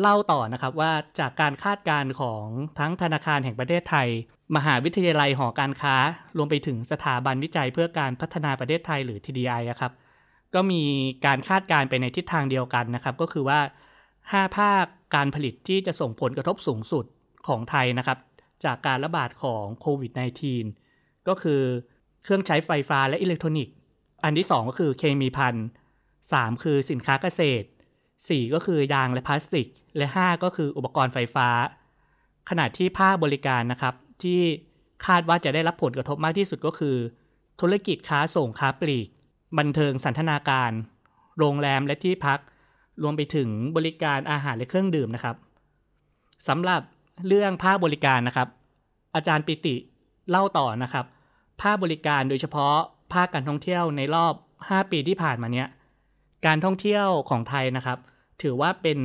[0.00, 2.44] เล่าต่อนะครับว่าจากการคาดการณ์ของ
[2.78, 4.08] ทั้งธนาคารแห่งประเทศไทย
[4.56, 5.94] มหาวิทยาลัยหอการค้า
[6.36, 9.92] รวมไปถึงสถาบันวิจัยเพื่อการพัฒนาประเทศไทยหรือ TDI นะครับ
[10.54, 10.82] ก็มี
[11.26, 13.60] การคาดการณ์ไปในทิศทางเดียวกันนะครับ ก็คือว่า
[14.10, 17.04] 5 ภาคการผลิตที่จะส่งผลกระทบสูงสุด
[17.46, 18.18] ของไทยนะครับ
[18.64, 20.81] จากการระบาดของโควิด -19
[21.28, 21.60] ก็คือ
[22.22, 23.74] เครื่องใช้ไฟฟ้าและอิเล็กทรอนิกส์
[24.24, 25.54] อันที่ 2 ก็คือเคมีพัน
[26.08, 27.66] 3คือสินค้าเกษตร
[28.08, 31.48] 4 ก็คือยางและพลาสติก และ 5 ก็คืออุปกรณ์ไฟฟ้า
[32.50, 34.40] ขณะที่ภาคบริการนะครับที่
[35.06, 36.96] คาดว่าจะได้รับผลกระทบมากที่สุดก็คือ
[37.60, 39.08] ธุรกิจค้าส่งค้าปลีก
[39.58, 40.72] บันเทิงสันทนาการ
[41.38, 42.38] โรงแรมและที่พัก
[43.02, 45.36] รวมไปถึงบริการอาหารและเครื่องดื่มนะครับ
[46.48, 46.80] สำหรับ
[47.26, 48.48] เรื่องภาคบริการนะครับ
[49.14, 49.74] อาจารย์ปิติ
[50.32, 51.04] เล่าต่อนะครับ
[51.62, 52.76] ภาคบริการโดยเฉพาะ
[53.12, 55.68] ภาคการท่องเที่ยวในรอบ 5 ปีที่ผ่านมาเนี้ย
[56.46, 57.98] การท่องเที่ยวของไทยนะครับ
[58.42, 58.98] ถือว่าเป็น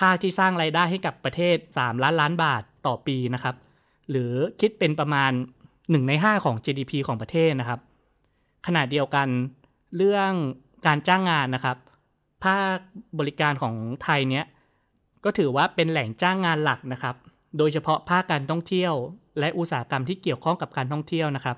[0.00, 3.56] ภาคที่สร้างไรายได้ให้กับประเทศ 3 ล้านล้านบาทต่อปีนะครับ
[4.10, 5.32] หรือคิดเป็นประมาณ
[5.70, 7.80] 1 ใน 5 ของ GDP ของประเทศนะครับ
[8.66, 9.28] ขณะเดียวกัน
[9.96, 10.32] เรื่อง
[10.86, 11.76] การจ้างงานนะครับ
[12.44, 12.76] ภาค
[13.18, 14.44] บริการของไทยเนี้ย
[15.24, 17.14] ก็ถือว่าเป็นแหล่งจ้างงานหลักนะครับ
[17.58, 18.94] โดยเฉพาะภาคการท่องเที่ยว
[19.40, 21.56] และอุตสาหกรรมที่เกี่ยวข้องกับการท่องเที่ยวนะครับ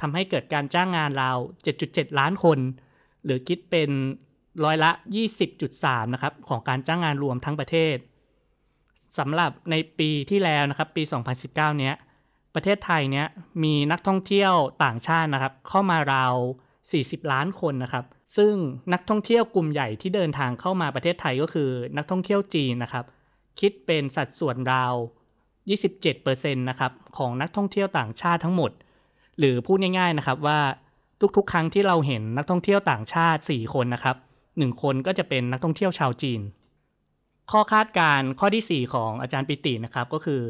[0.00, 1.38] ทำให้เกิดการจ้างงานราว
[1.78, 2.58] 7.7 ล้านคน
[3.24, 3.90] หรือคิดเป็น
[4.64, 4.90] ร้อยละ
[5.52, 7.96] 20.3 นะครับ ของการจ้างงานรวมทั้งประเทศ
[9.18, 11.02] สำหรับในปีที่แล้วนะครับ ปี
[11.40, 11.94] 2019 เนี้ย
[12.54, 13.26] ประเทศไทยเนี้ย
[13.64, 14.54] มีนักท่องเที่ยว
[14.84, 16.34] ต่างชาตินะครับ เข้ามาราว
[16.84, 18.04] 40 ล้านคนนะครับ
[18.36, 18.54] ซึ่ง
[18.92, 23.04] นักท่องเที่ยวกลุ่มใหญ่ที่เดินทางเข้ามาประเทศไทยก็คือนักท่องเที่ยวจีนนะครับ
[23.60, 24.94] คิดเป็นสัดส่วนราว
[25.76, 28.70] 27%นะครับของนักท่องเที่ยวต่างชาติทั้งหมด
[29.38, 30.58] หรือพูดง่ายๆนะครับว่า
[31.36, 34.16] ทุกๆ ครั้งที่เราเห็นนักท่องเที่ยวต่างชาติ 4 คนนะครับ
[34.48, 36.40] 1 คนก็จะเป็นนักท่องเที่ยวชาวจีน
[37.50, 40.42] ข้อคาดการณ์ข้อที่ 4 ของอาจารย์ปิตินะครับก็คือ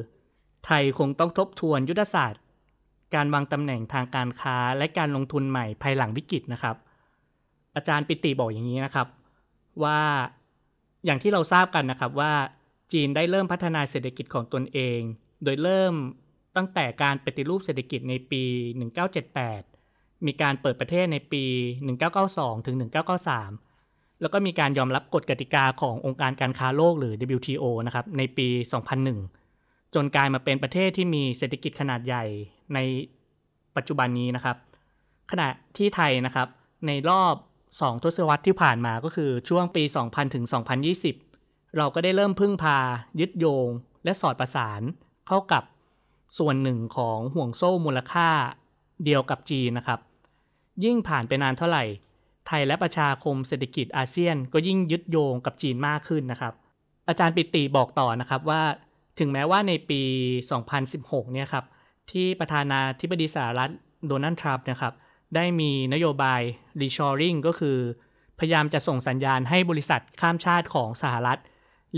[0.65, 2.43] ไทยคงต้องทบทวนยุทธศาสตร์
[3.15, 6.77] การวางตำแหน่งทางการค้าและการลงทุนใหม่ภายหลังวิกฤตนะครับ
[7.77, 9.07] อาจารย์ปิติบอกอย่างนี้นะครับ
[9.85, 10.01] ว่า
[11.05, 12.33] อย่างที่เราทราบกันนะครับว่า
[12.93, 15.01] จีนได้เริ่มพัฒนาเศรษฐกิจของตนเอง
[15.45, 15.95] โดยเริ่ม
[16.57, 18.43] ตั้งแต่การปฏิรูปเศรษฐกิจในปี
[19.35, 21.45] 1978 มีการเปิดประเทศในปี
[22.05, 22.77] 1992 ถึง
[23.49, 28.49] 1993 แล้วก็มีการยอมรับกฎกติกาขององค์การการค้าโลกหรือ WTO นะครับ ในปี
[29.21, 32.25] 2001 จนกลายมาเป็นประเทศที่มีเศรษฐกิจขนาดใหญ่
[32.75, 32.79] ใน
[33.77, 34.57] ปัจจุบันนี้นะครับ
[35.31, 36.49] ขณะที่ไทยนะครับ
[36.87, 37.35] ในรอบ
[37.69, 40.45] 2 ทศวรรษที่ผ่านมาก็คือช่วงปี 2000 ถึง
[40.89, 41.28] 2020
[41.77, 42.79] เราก็ได้เริ่มพึ่งพา
[43.21, 43.69] ยึดโยง
[44.05, 44.83] และสอดประสาน
[45.27, 45.63] เข้ากับ
[46.39, 48.29] ส่วนหนึ่งของห่วงโซ่มูลค่า
[49.05, 50.01] เดียวกับจีนนะครับ
[50.85, 51.85] ยิ่งผ่านไปนานเท่าไหร่
[52.47, 56.55] ไทยและประชาคมเศรษฐกิจอาเซียน ก็ยิ่งยึดโยงกับจีนมากขึ้นนะครับ
[57.09, 58.63] อาจารย์ปิติบอกต่อนะครับว่า
[59.19, 60.03] ถึงแม้ว่าในปี
[60.67, 61.65] 2016 เนี่ยครับ
[62.11, 63.71] ที่ประธานาธิบดีสหรัฐ
[64.07, 64.95] โดนัลด์ทรัมป์นะครับ
[65.35, 66.41] ได้มีนโยบาย
[66.81, 67.79] reshoring ก็คือ
[68.39, 71.41] พยายามจะส่งสัญญาณให้บริษัทข้ามชาติของสหรัฐ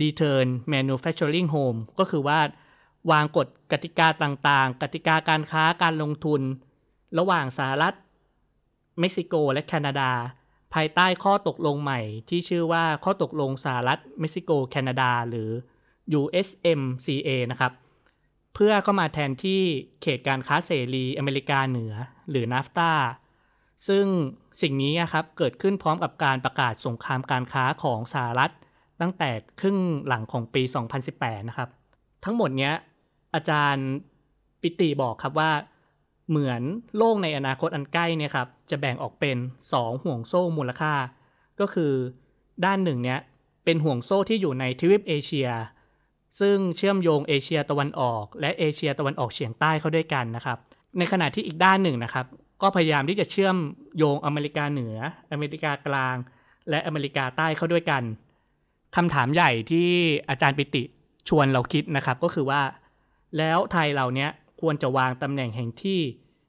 [0.03, 2.38] return manufacturing home ก็คือว่า
[3.11, 6.40] วางกฎกติกาต่างๆ กติกาการค้าการลงทุน
[7.18, 7.94] ระหว่างสหรัฐ
[9.00, 10.11] เม็กซิโกและแคนาดา
[10.74, 15.50] ภายใต้ข้อตกลงใหม่ที่ชื่อว่าข้อตกลงสหรัฐ เม็กซิโก แคนาดา หรือ
[16.20, 17.72] USMCA นะครับ
[18.55, 19.62] เพื่อเข้ามาแทนที่
[20.03, 21.94] เขตการค้าเสรีอเมริกาเหนือ
[22.31, 22.92] หรือนาฟตา
[23.88, 24.07] ซึ่ง
[24.62, 28.53] สิ่งนี้ครับเกิดขึ้นพร้อมกับการประกาศสงครามการค้าของสหรัฐ
[29.00, 30.62] ตั้งแต่ครึ่งหลังของปี
[31.06, 31.68] 2018 นะครับ
[32.24, 32.74] ทั้งหมดเนี้ย
[33.34, 33.88] อาจารย์
[34.60, 35.50] ปิติบอกครับว่า
[36.28, 36.62] เหมือน
[36.98, 39.36] โลกในอนาคตอันใกล้เนี่ยครับจะแบ่งออกเป็น
[39.70, 40.94] 2 ห่วงโซ่มูลค่า
[41.60, 41.92] ก็คือ
[42.64, 43.18] ด้านหนึ่งเนี้ย
[43.64, 45.48] เป็นห่วงโซ่ที่อยู่ในทวีปเอเชีย
[46.40, 50.58] ซึ่งเชื่อมโยงเอเชียตะวันออก และเอเชียตะวันออกเฉียงใต้เข้าด้วยกันนะครับ
[50.98, 52.26] ในขณะที่อีกด้านหนึ่งนะครับ
[52.62, 53.56] ก็พยายามที่จะเชื่อม
[53.96, 54.96] โยงอเมริกาเหนือ
[55.32, 56.16] อเมริกากลาง
[56.70, 58.02] และอเมริกาใต้เข้าด้วยกัน
[58.96, 59.88] คำถามใหญ่ที่
[60.31, 60.83] อาจารย์ปิติ
[61.29, 62.62] ชวนเราคิดนะครับก็คือว่า
[63.38, 66.00] แล้วไทยเราเนี้ยควรจะวางตำแหน่งแห่งที่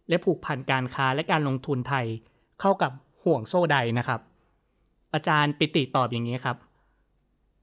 [0.09, 2.05] และผูกพันการค้าและการลงทุนไทย
[2.61, 2.91] เข้ากับ
[3.23, 4.19] ห่วงโซ่ใดนะครับ
[5.13, 6.57] อาจารย์ปิติตอบอย่างนี้ครับ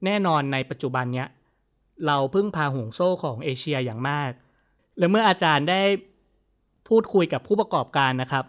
[0.05, 1.27] แน่นอนในปัจจุบันเนี้ย
[2.05, 4.31] เราพึ่งพาห่วงโซ่ของเอเชียอย่างมาก
[4.97, 5.81] และเมื่ออาจารย์ได้
[6.87, 8.45] พูดคุยกับผู้ประกอบการนะครับ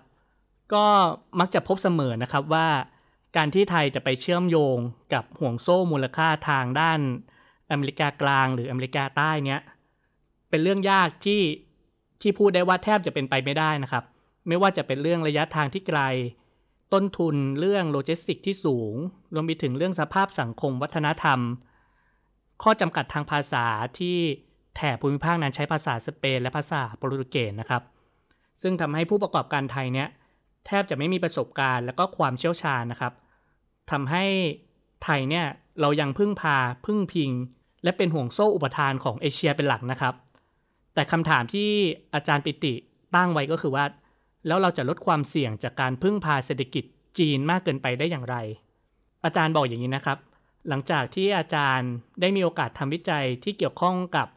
[0.74, 0.86] ก็
[1.40, 2.68] มักจะพบเสมอนะครับว่า
[3.36, 4.78] การที่ไทยจะไปเชื่อมโยง
[5.14, 7.00] กับห่วงโซ่มูลค่าทางด้าน
[7.70, 9.60] อเมริกากลางหรืออเมริกาใต้เนี้ย
[10.50, 11.42] เป็นเรื่องยากที่
[12.22, 14.04] ที่พูดได้ว่าแทบจะเป็นไปไม่ได้นะครับ
[14.48, 16.00] ไม่ว่าจะเป็นเรื่องระยะทางที่ไกล
[16.92, 18.94] ต้นทุนเรื่องโลจิสติกส์ที่สูง
[19.34, 21.40] รวมไปถึงเรื่องสภาพสังคมวัฒนธรรม
[22.62, 23.64] ข้อจำกัดทางภาษา
[23.98, 24.16] ที่
[24.76, 27.82] แถบภูมิภาคนั้นใช้ภาษาสเปนและภาษาโปรตุเกสนะครับ
[28.62, 30.08] ซึ่งทำให้ผู้ประกอบการไทยเนี่ย
[30.66, 33.12] แทบจะไม่มีประสบการณ์ และก็ความเชี่ยวชาญนะครับ
[33.90, 34.24] ทำให้
[35.02, 35.46] ไทยเนี่ย
[35.80, 37.30] เรายังพึ่งพาพึ่งพิง
[37.84, 40.14] และเป็นห่วงโซ่อุปทานของเอเชียเป็นหลักนะครับ
[40.94, 41.70] แต่คำถามที่
[42.14, 42.74] อาจารย์ปิติ
[43.14, 43.84] ตั้งไว้ก็คือว่า
[44.46, 46.84] แล้วเราจะลดความเสี่ยงจากการพึ่งพาเศรษฐกิจ
[47.18, 48.36] จีนมากเกินไปได้อย่างไร
[49.24, 50.18] อาจารย์บอกอย่างนี้นะครับ
[50.68, 54.28] หลังจากที่อาจารย์ได้มีโอกาสทำวิจัยที่เกี่ยวข้องกับ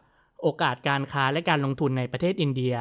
[0.42, 2.76] โอกาสการค้าและการลงทุนในประเทศอินเดีย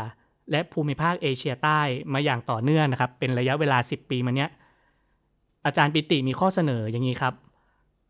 [0.53, 1.81] และภูมิภาคเอเชียใต้
[2.13, 4.51] มาอย่างต่อเนื่องนะครับ เป็นระยะเวลา 10 ปีมาเนี้ย
[5.67, 7.35] อาจารย์ปิติมีข้อเสนออย่างนี้ครับ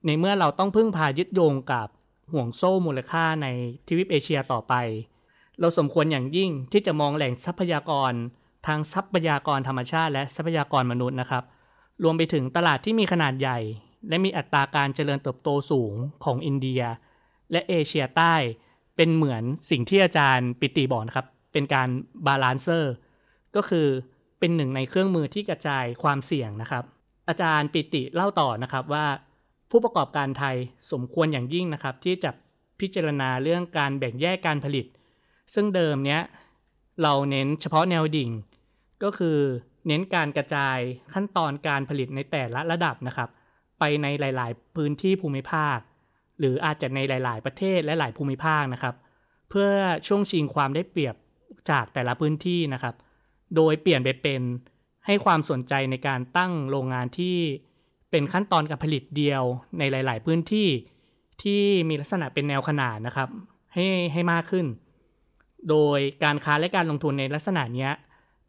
[0.07, 1.88] ในเมื่อเราต้องพึ่งพายึดโยงกับ
[2.33, 3.46] ห่วงโซ่มูลค่าใน
[3.87, 4.74] ทวีปเอเชียต่อไป
[5.61, 8.12] เราสมควรอย่างยิ่งที่จะมองแหล่งทรัพยากร
[8.66, 11.44] ทางทรัพยากรธรรมชาติและทรัพยากรมนุษย์นะครับ
[12.02, 13.59] รวมไปถึงตลาดที่มีขนาดใหญ่
[14.09, 16.83] และมีอัตราการเจริญเติบโตสูงของอินเดีย
[17.52, 18.35] และเอเชียใต้
[18.96, 21.88] เป็นเหมือนสิ่งที่อาจารย์ปิติบอกนะครับ เป็นการ
[22.27, 22.95] balancer
[23.57, 23.88] ก็คือ
[24.38, 26.85] เป็นหนึ่งในเครื่องมือที่กระจายความเสี่ยงนะครับ
[27.29, 29.07] อาจารย์ปิติเล่าต่อนะครับว่า
[29.71, 30.57] ผู้ประกอบการไทย
[30.93, 32.31] สมควรอย่างยิ่งนะครับ ที่จะ
[32.81, 34.87] พิจารณาเรื่องการแบ่งแยกการผลิต
[35.55, 36.21] ซึ่งเดิมเนี้ย
[37.03, 38.31] เราเน้นเฉพาะแนวดิ่ง
[39.03, 39.38] ก็คือ
[39.87, 40.79] เน้นการกระจาย
[41.15, 43.29] ขั้นตอนการผลิตในแต่ละระดับนะครับ
[43.79, 45.79] ไปในหลาย ๆ พื้นที่ภูมิภาค
[46.38, 48.95] หรืออาจจะในหลาย ๆ ประเทศและหลายภูมิภาคนะครับ
[49.51, 49.71] เพื่อ
[50.07, 51.17] ช่วงชิงความได้เปรียบ
[51.71, 52.95] จากแต่ละพื้นที่นะครับ
[53.57, 54.43] โดยเปลี่ยนไปเป็น
[55.07, 57.37] ให้ความสนใจในการตั้งโรงงานที่
[58.11, 59.43] เป็นขั้นตอนการผลิตเดียว
[59.79, 60.69] ในหลาย ๆ พื้นที่
[61.43, 63.29] ที่มีลักษณะเป็นแนวขนานนะครับ
[63.75, 64.67] ให้ให้มากขึ้น
[65.69, 67.88] โดยการค้าและการลงทุนในลักษณะนี้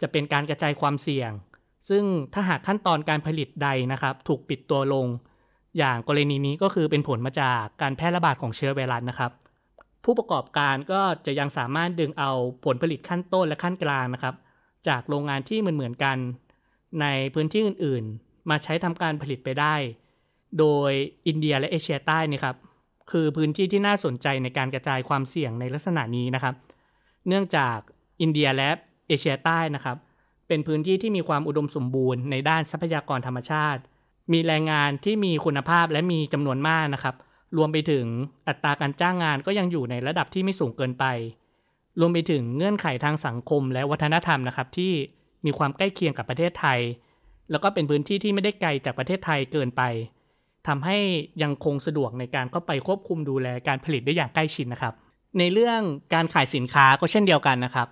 [0.02, 1.32] จะเป็นการกระจายความเสี่ยง
[1.90, 5.08] ซึ่งถ้าหากขั้นตอนการผลิตใดนะครับ ถูกปิดตัวลง
[5.78, 9.32] อย่างกรณีนี้ก็คือเป็นผลมาจากการแพร่ระบาดของเชื้อไวรัสนะครับ
[10.04, 12.32] ผู้ประกอบการก็จะยังสามารถดึงเอา
[12.66, 14.36] ผลผลิตขั้นต้นและขั้นกลางนะครับ
[14.88, 16.18] จากโรงงานที่เหมือนๆกัน
[17.02, 19.76] ในพื้นที่อื่นๆ มาใช้ทำการผลิตไปได้
[20.60, 20.92] โดย
[21.28, 22.56] อินเดียและเอเชียใต้นี่ครับ
[23.12, 26.56] คือพื้นที่ที่น่าสนใจในการกระจายความเสี่ยงในลักษณะนี้นะครับ
[27.28, 27.78] เนื่องจาก
[28.22, 28.70] อินเดียและ
[29.08, 29.98] เอเชียใต้นะครับ
[30.48, 33.82] เป็นพื้นที่ที่มีความอุดมสมบูรณ์ในด้านทรัพยากรธรรมชาติ
[34.32, 37.16] มีแรงงานที่มีคุณภาพและมีจำนวนมากนะครับ
[37.58, 38.06] รวมไปถึง
[38.48, 41.06] อัตราการจ้างงานก็ยังอยู่ในระดับที่ไม่สูงเกินไป
[42.00, 44.94] รวมไปถึงเงื่อนไขทางสังคมและวัฒนธรรมนะครับที่
[45.46, 46.80] มีความใกล้เคียงกับประเทศไทย
[47.52, 49.82] แล้วก็เป็นพื้นที่ที่ไม่ได้ไกลจากประเทศไทยเกินไป
[50.68, 50.98] ทำให้
[51.44, 54.94] ยังคงสะดวกในการเข้าไปควบคุมดูแลการผลิตได้อย่างใกล้ชิดนะครับ
[55.40, 55.82] ในเรื่อง
[56.14, 57.88] การขายสินค้าก็เช่นเดียวกันนะครับ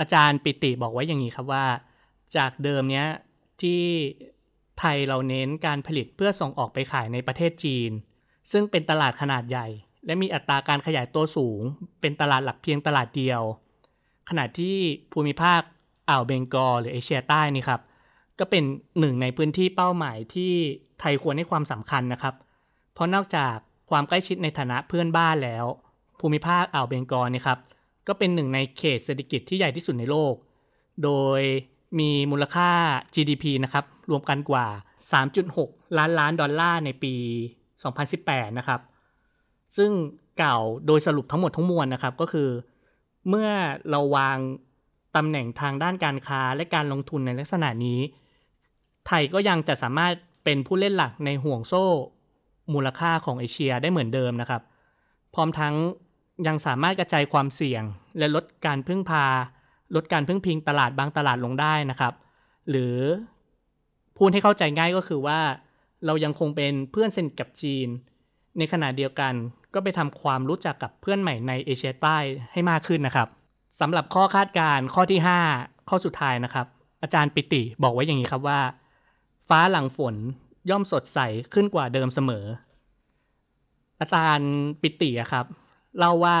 [0.00, 1.64] อาจารย์ปิติบอกไว้อย่างนี้ครับว่า
[2.36, 3.06] จากเดิมเนี้ย
[3.62, 3.82] ที่
[4.78, 7.90] ไทยเราเน้นการผลิตเพื่อส่งออกไปขายในประเทศจีน
[8.52, 9.66] ซึ่งเป็นตลาดขนาดใหญ่
[10.06, 11.60] และมีอัตราการขยายตัวสูง
[12.00, 13.42] เป็นตลาดหลักเพียงตลาดเดียว
[14.28, 14.76] ขณะที่
[15.12, 15.60] ภูมิภาค
[16.08, 17.80] อ่าวเบงกอลหรือเอเชียใต้นี่ครับ
[18.38, 18.64] ก็เป็น
[18.98, 20.52] หนึ่งในพื้นที่เป้าหมายที่
[21.00, 22.34] ไทยควรให้ความสำคัญนะครับ
[22.94, 23.54] เพราะนอกจาก
[23.90, 25.66] ความใกล้ชิดในฐานะเพื่อนบ้านแล้ว
[26.20, 27.58] ภูมิภาคอ่าวเบงกอลนี่ครับ
[28.08, 30.34] ก็เป็นหนึ่งในเขตเศรษฐกิจที่ใหญ่ที่สุดในโลก
[31.04, 31.40] โดย
[31.98, 32.70] มีมูลค่า
[33.14, 34.66] GDP นะครับ รวมกันกว่า
[35.32, 37.14] 3.6 ล้านล้านดอลลาร์ในปี
[37.84, 38.80] 2018 นะครับ
[39.76, 39.90] ซึ่ง
[40.40, 42.48] กล่าวโดยสรุปทั้งหมดทั้งมวลนะครับ ก็คือ
[43.28, 43.48] เมื่อ
[43.90, 44.38] เราวาง
[45.16, 48.00] ตำแหน่งทางด้านการค้าและการลงทุนในลักษณะนี้
[49.06, 50.12] ไทยก็ยังจะสามารถ
[50.44, 51.86] เป็นผู้เล่นหลักในห่วงโซ่
[52.74, 54.62] มูลค่าของเอเชียได้เหมือนเดิมนะครับ
[55.34, 55.74] พร้อมทั้ง
[56.46, 57.82] ยังสามารถกระจายความเสี่ยง
[58.18, 59.24] และลดการพึ่งพา
[59.94, 62.14] ลดการพึ่งพิงตลาดบางตลาดลงได้นะครับ
[62.70, 62.96] หรือ
[64.16, 65.38] พูดให้เข้าใจง่ายก็คือว่า
[66.06, 67.88] เรายังคงเป็นเพื่อนสนิทกับจีน
[68.58, 69.34] ในขณะเดียวกัน
[69.74, 72.18] ก็ไปทำความรู้จักกับเพื่อนใหม่ในเอเชียใต้
[72.52, 73.28] ให้มากขึ้นนะครับ
[73.80, 75.20] สำหรับข้อคาดการณ์ข้อที่
[75.54, 76.66] 5 ข้อสุดท้ายนะครับ
[77.02, 78.60] อาจารย์ปิติบอกไว้อย่างนี้ครับว่า
[79.48, 80.14] ฟ้าหลังฝน
[80.70, 81.18] ย่อมสดใส
[81.54, 82.44] ขึ้นกว่าเดิมเสมอ
[84.00, 85.46] อาจารย์ปิติครับ
[85.98, 86.36] เล่าว่า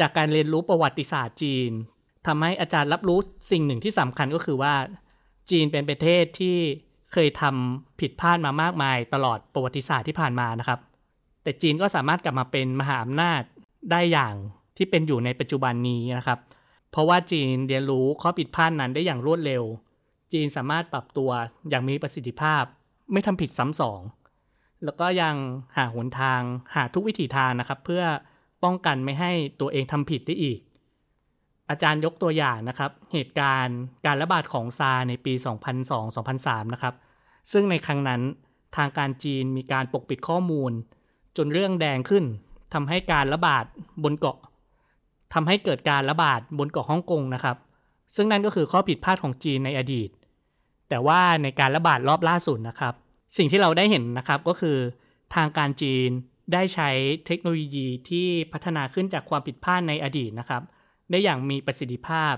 [0.00, 1.70] จากการเรียนรู้ประวัติศาสตร์จีน
[2.26, 3.18] ทำให้อาจารย์รับรู้
[3.50, 4.74] สิ่งหนึ่งที่สำคัญก็คือว่า
[5.50, 6.58] จีนเป็นประเทศที่
[7.14, 10.80] เคยทำผิดพลาดมามากมายตลอดประวัติศาสตร์ที่ผ่านมานะครับ
[11.42, 13.42] แต่จีนก็สามารถกลับมาเป็นมหาอำนาจ
[13.90, 14.34] ได้อย่าง
[14.76, 16.38] ที่เป็นอยู่ในปัจจุบันนี้นะครับ
[16.90, 19.62] เพราะว่าจีนเรียนรู้ข้อผิดพลาดนั้นได้อย่างรวดเร็ว
[20.32, 21.30] จีนสามารถปรับตัว
[21.68, 22.62] อย่างมีประสิทธิภาพ
[23.12, 24.00] ไม่ทำผิดซ้ำสอง
[24.84, 25.34] แล้วก็ยัง
[25.76, 26.40] หาหนทาง
[26.74, 28.04] หาทุกวิถีทางนะครับ เพื่อ
[28.64, 30.60] ป้องกันไม่ให้ตัวเองทำผิดได้อีก
[31.70, 35.32] อาจารย์ยกตัวอย่างนะครับ เหตุการณ์การระบาดของซาในปี
[36.02, 36.94] 2002-2003 นะครับ
[37.52, 38.20] ซึ่งในครั้งนั้น
[38.76, 40.72] ทางการจีนมีการปกปิดข้อมูล
[41.36, 42.24] จนเรื่องแดงขึ้น
[42.74, 43.64] ทำให้การระบาด
[44.04, 44.38] บนเกาะ
[45.34, 47.56] ทำให้เกิดการระบาดบนเกาะฮ่องกงนะครับ
[48.14, 50.10] ซึ่งนั่นก็คือข้อผิดพลาดของจีนในอดีต
[50.88, 52.94] แต่ว่าในการระบาดรอบล่าสุดนะครับ
[53.36, 54.76] สิ่งที่เราได้เห็นนะครับก็คือ
[55.34, 56.10] ทางการจีน
[56.52, 56.90] ได้ใช้
[57.26, 60.62] เทคโนโลยีที่พัฒนาขึ้นจากความผิดพลาดในอดีตนะครับ
[61.10, 62.34] ได้อย่างมีประสิทธิภาพ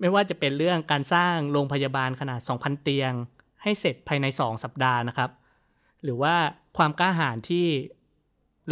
[0.00, 3.12] ไม่ว่าจะเป็นเรื่องการสร้างโรงพยาบาลขนาด 2,000 เตียง
[3.62, 5.30] ให้เสร็จภายใน 2 สัปดาห์นะครับ
[6.04, 6.34] หรือว่า
[6.76, 7.66] ความกล้าหาญที่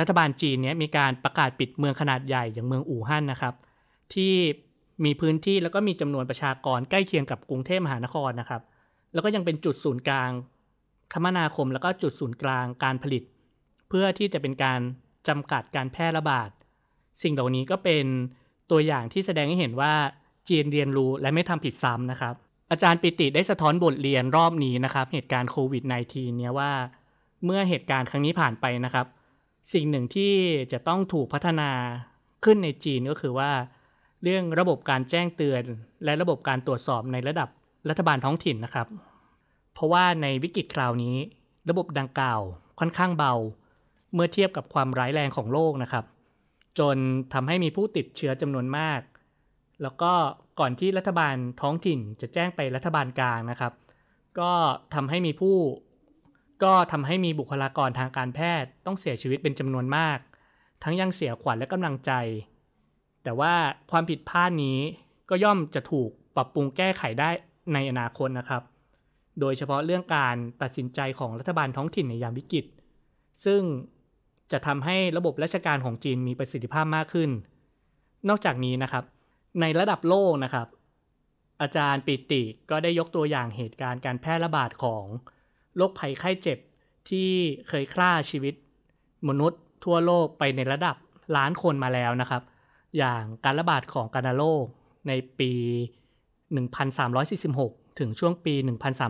[0.00, 3.54] รัฐบาลจีนเนี้ยมีการประกาศปิดเมืองขนาดใหญ่อย่างเมืองอู่ฮั่นนะครับ
[4.14, 4.34] ที่
[5.04, 8.62] มีพื้นที่แล้วก็มีจำนวนประชากรใกล้เคียงกับกรุงเทพมหานครนะครับ
[9.12, 10.30] แล้วก็ยังเป็นจุดศูนย์กลาง
[11.12, 13.22] คมนาคม แล้วก็จุดศูนย์กลางการผลิต
[13.88, 14.80] เพื่อที่จะเป็นการ
[15.28, 16.50] จำกัดการแพร่ระบาด
[17.22, 18.06] สิ่งเหล่านี้ก็เป็น
[18.70, 19.92] ตัวอย่างที่แสดงให้เห็นว่า
[20.48, 22.34] จีนเรียนรู้และไม่ทำผิดซ้ำนะครับ
[22.74, 26.72] อาจารย์ปิติได้สะท้อนบทเรียนรอบนี้นะครับ เหตุการณ์โควิด -19 เนี่ยว่า
[27.44, 29.06] เมื่อเหตุการณ์ครั้งนี้ผ่านไปนะครับ
[29.72, 30.34] สิ่งหนึ่งที่
[30.72, 31.70] จะต้องถูกพัฒนา
[32.44, 33.50] ขึ้นในจีนก็คือว่า
[34.22, 35.62] เรื่องระบบการแจ้งเตือน
[36.04, 37.48] และระบบการตรวจสอบในระดับ
[37.88, 38.86] รัฐบาลท้องถิ่นนะครับ
[39.74, 41.16] เพราะว่าในวิกฤตคราวนี้
[41.70, 42.40] ระบบดังกล่าว
[42.80, 43.34] ค่อนข้างเบา
[44.14, 46.04] เมื่อเทียบกับความร้ายแรงของโลกนะครับ
[46.78, 46.96] จน
[47.32, 49.00] ทำให้มีผู้ติดเชื้อจำนวนมาก
[49.82, 50.12] แล้วก็
[50.58, 53.72] ก่อนที่รัฐบาลท้องถิ่นจะแจ้งไปรัฐบาลกลางนะครับ
[54.40, 54.52] ก็
[54.94, 55.56] ทำให้มีผู้
[56.64, 60.18] ก็ทำให้มีบุคลากรทางการแพทย์ต้องเสียชีวิตเป็นจำนวนมาก
[60.82, 62.12] ทั้งยังเสียขวัญและกำลังใจ
[63.24, 63.54] แต่ว่า
[63.90, 64.78] ความผิดพลาดนี้
[65.30, 67.30] ก็ย่อมจะถูกปรับปรุงแก้ไขได้
[67.72, 68.62] ในอนาคตนะครับ
[69.40, 72.64] โดยเฉพาะเรื่องการตัดสินใจของรัฐบาลท้องถิ่นในยามวิกฤต
[73.44, 73.62] ซึ่ง
[74.52, 77.30] จะทำให้ระบบราชการของจีนมีประสิทธิภาพมากขึ้น
[78.28, 79.04] นอกจากนี้นะครับ
[79.60, 80.68] ในระดับโลกนะครับ
[81.60, 85.04] อาจารย์ปิติก็ได้ยกตัวอย่างเหตุการณ์การแพร่ระบาดของ
[85.76, 86.58] โรคภัยไข้เจ็บ
[87.08, 87.30] ที่
[87.68, 88.54] เคยฆ่าชีวิต
[89.28, 90.96] มนุษย์ทั่วโลกไปในระดับ
[91.36, 92.42] ล้านคนมาแล้วนะครับ
[92.96, 94.64] อย่างการระบาดของกานาโรค
[95.08, 95.52] ในปี
[96.76, 98.54] 1346 ถึงช่วงปี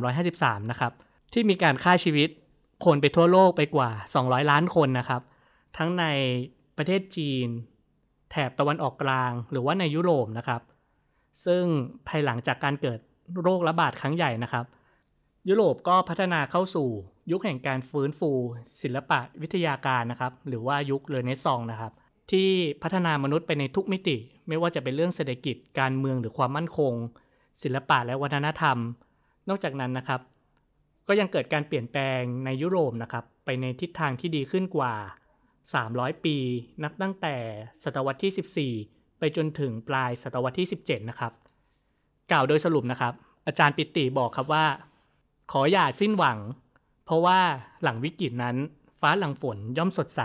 [0.09, 0.93] 1353 นะครับ
[1.33, 2.29] ที่มีการฆ่าชีวิต
[2.85, 5.23] คนไปทั่วโลกไปกว่า 200 ล้านคนนะครับ
[5.77, 6.05] ทั้งใน
[6.77, 7.47] ประเทศจีน
[8.35, 10.63] แถบตะวันออกกลาง หรือว่าในยุโรปนะครับ
[11.47, 11.65] ซึ่ง
[12.09, 12.99] ภายหลังจากการเกิด
[13.43, 14.65] โรคระบาดครั้งใหญ่นะครับ
[15.49, 16.89] ยุโรปก็พัฒนาเข้าสู่
[17.31, 18.31] ยุคแห่งการฟื้นฟู
[18.83, 21.93] ศิลปะวิทยาการนะครับ หรือว่ายุคเรเนซองส์นะครับ
[22.31, 22.49] ที่
[22.83, 24.17] พัฒนามนุษย์ไปในทุกมิติ
[24.49, 26.93] ไม่ว่าจะเป็นเรื่องเศรษฐกิจการเมืองหรือความมั่นคง
[27.63, 28.77] ศิลปะและวัฒนธรรม
[29.49, 30.21] นอกจากนั้นนะครับ
[31.09, 34.95] ก็ยังเกิดการเปลี่ยนแปลงในยุโรปนะครับ ไปในทิศทางที่ดีขึ้นกว่า
[35.73, 36.37] 300 ปี
[36.83, 37.37] นับตั้งแต่
[37.85, 41.33] ศตวรรษที่ 14 ไปจนถึงปลายศตวรรษที่ 17 นะครับ
[42.31, 43.13] กล่าวโดยสรุปนะครับ
[43.47, 44.67] อาจารย์ปิติบอกครับว่า
[45.53, 46.39] ขออย่าสิ้นหวัง
[47.05, 47.39] เพราะว่า
[47.83, 48.57] หลังวิกฤตนั้น
[49.01, 50.21] ฟ้าหลังฝนย่อมสดใส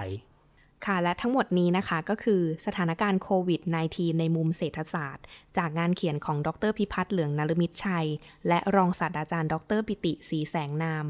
[0.85, 5.25] ค่ะ และทั้งหมดนี้นะคะก็คือสถานการณ์โควิด -19 ในมุมเศรษฐศาสตร์
[5.57, 8.07] จากงานเขียนของดรพิพัฒน์เหลืองนรมิตรชัย
[8.47, 11.05] และรองศาสตราจารย์ดรปิติสีแสงนาม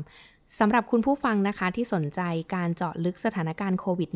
[0.58, 2.22] สำหรับคุณผู้ฟังนะคะที่สนใจ
[2.56, 4.10] การเจาะลึกสถานการณ์โควิด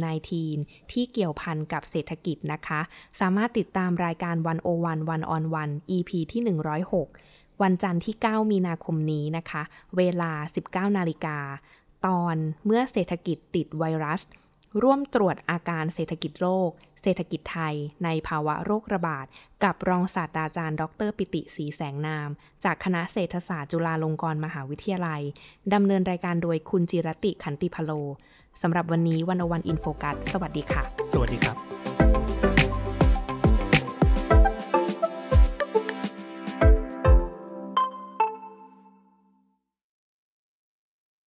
[0.44, 2.82] -19 ที่เกี่ยวพันกับเศรษฐกิจนะคะ
[3.20, 6.42] สามารถติดตามรายการวันโอวันวันออนวัน EP ที่
[7.02, 9.62] 106 วันจันทร์ที่ 9 มีนาคมนี้นะคะ
[9.98, 10.32] เวลา
[10.90, 11.38] 19 นาฬิกา
[12.06, 14.22] ตอนเมื่อเศรษฐกิจติดไวรัส
[14.82, 16.70] ร่วมตรวจอาการเศรษฐกิจโลก
[17.02, 19.26] เศรษฐกิจไทย ในภาวะโรคระบาด
[19.64, 22.30] กับรองศาสตราจารย์ ดร ปิติศรีแสงนาม
[22.64, 25.22] จากคณะเศรษฐศาสตร์จุฬาลงกรณ์มหาวิทยาลัย
[25.74, 27.92] ดำเนินรายการโดยคุณจิรติขันติพโล
[28.62, 30.82] สำหรับวันนี้วันอวันอินโฟกัส สวัสดีค่ะ
[31.12, 32.13] สวัสดีครับ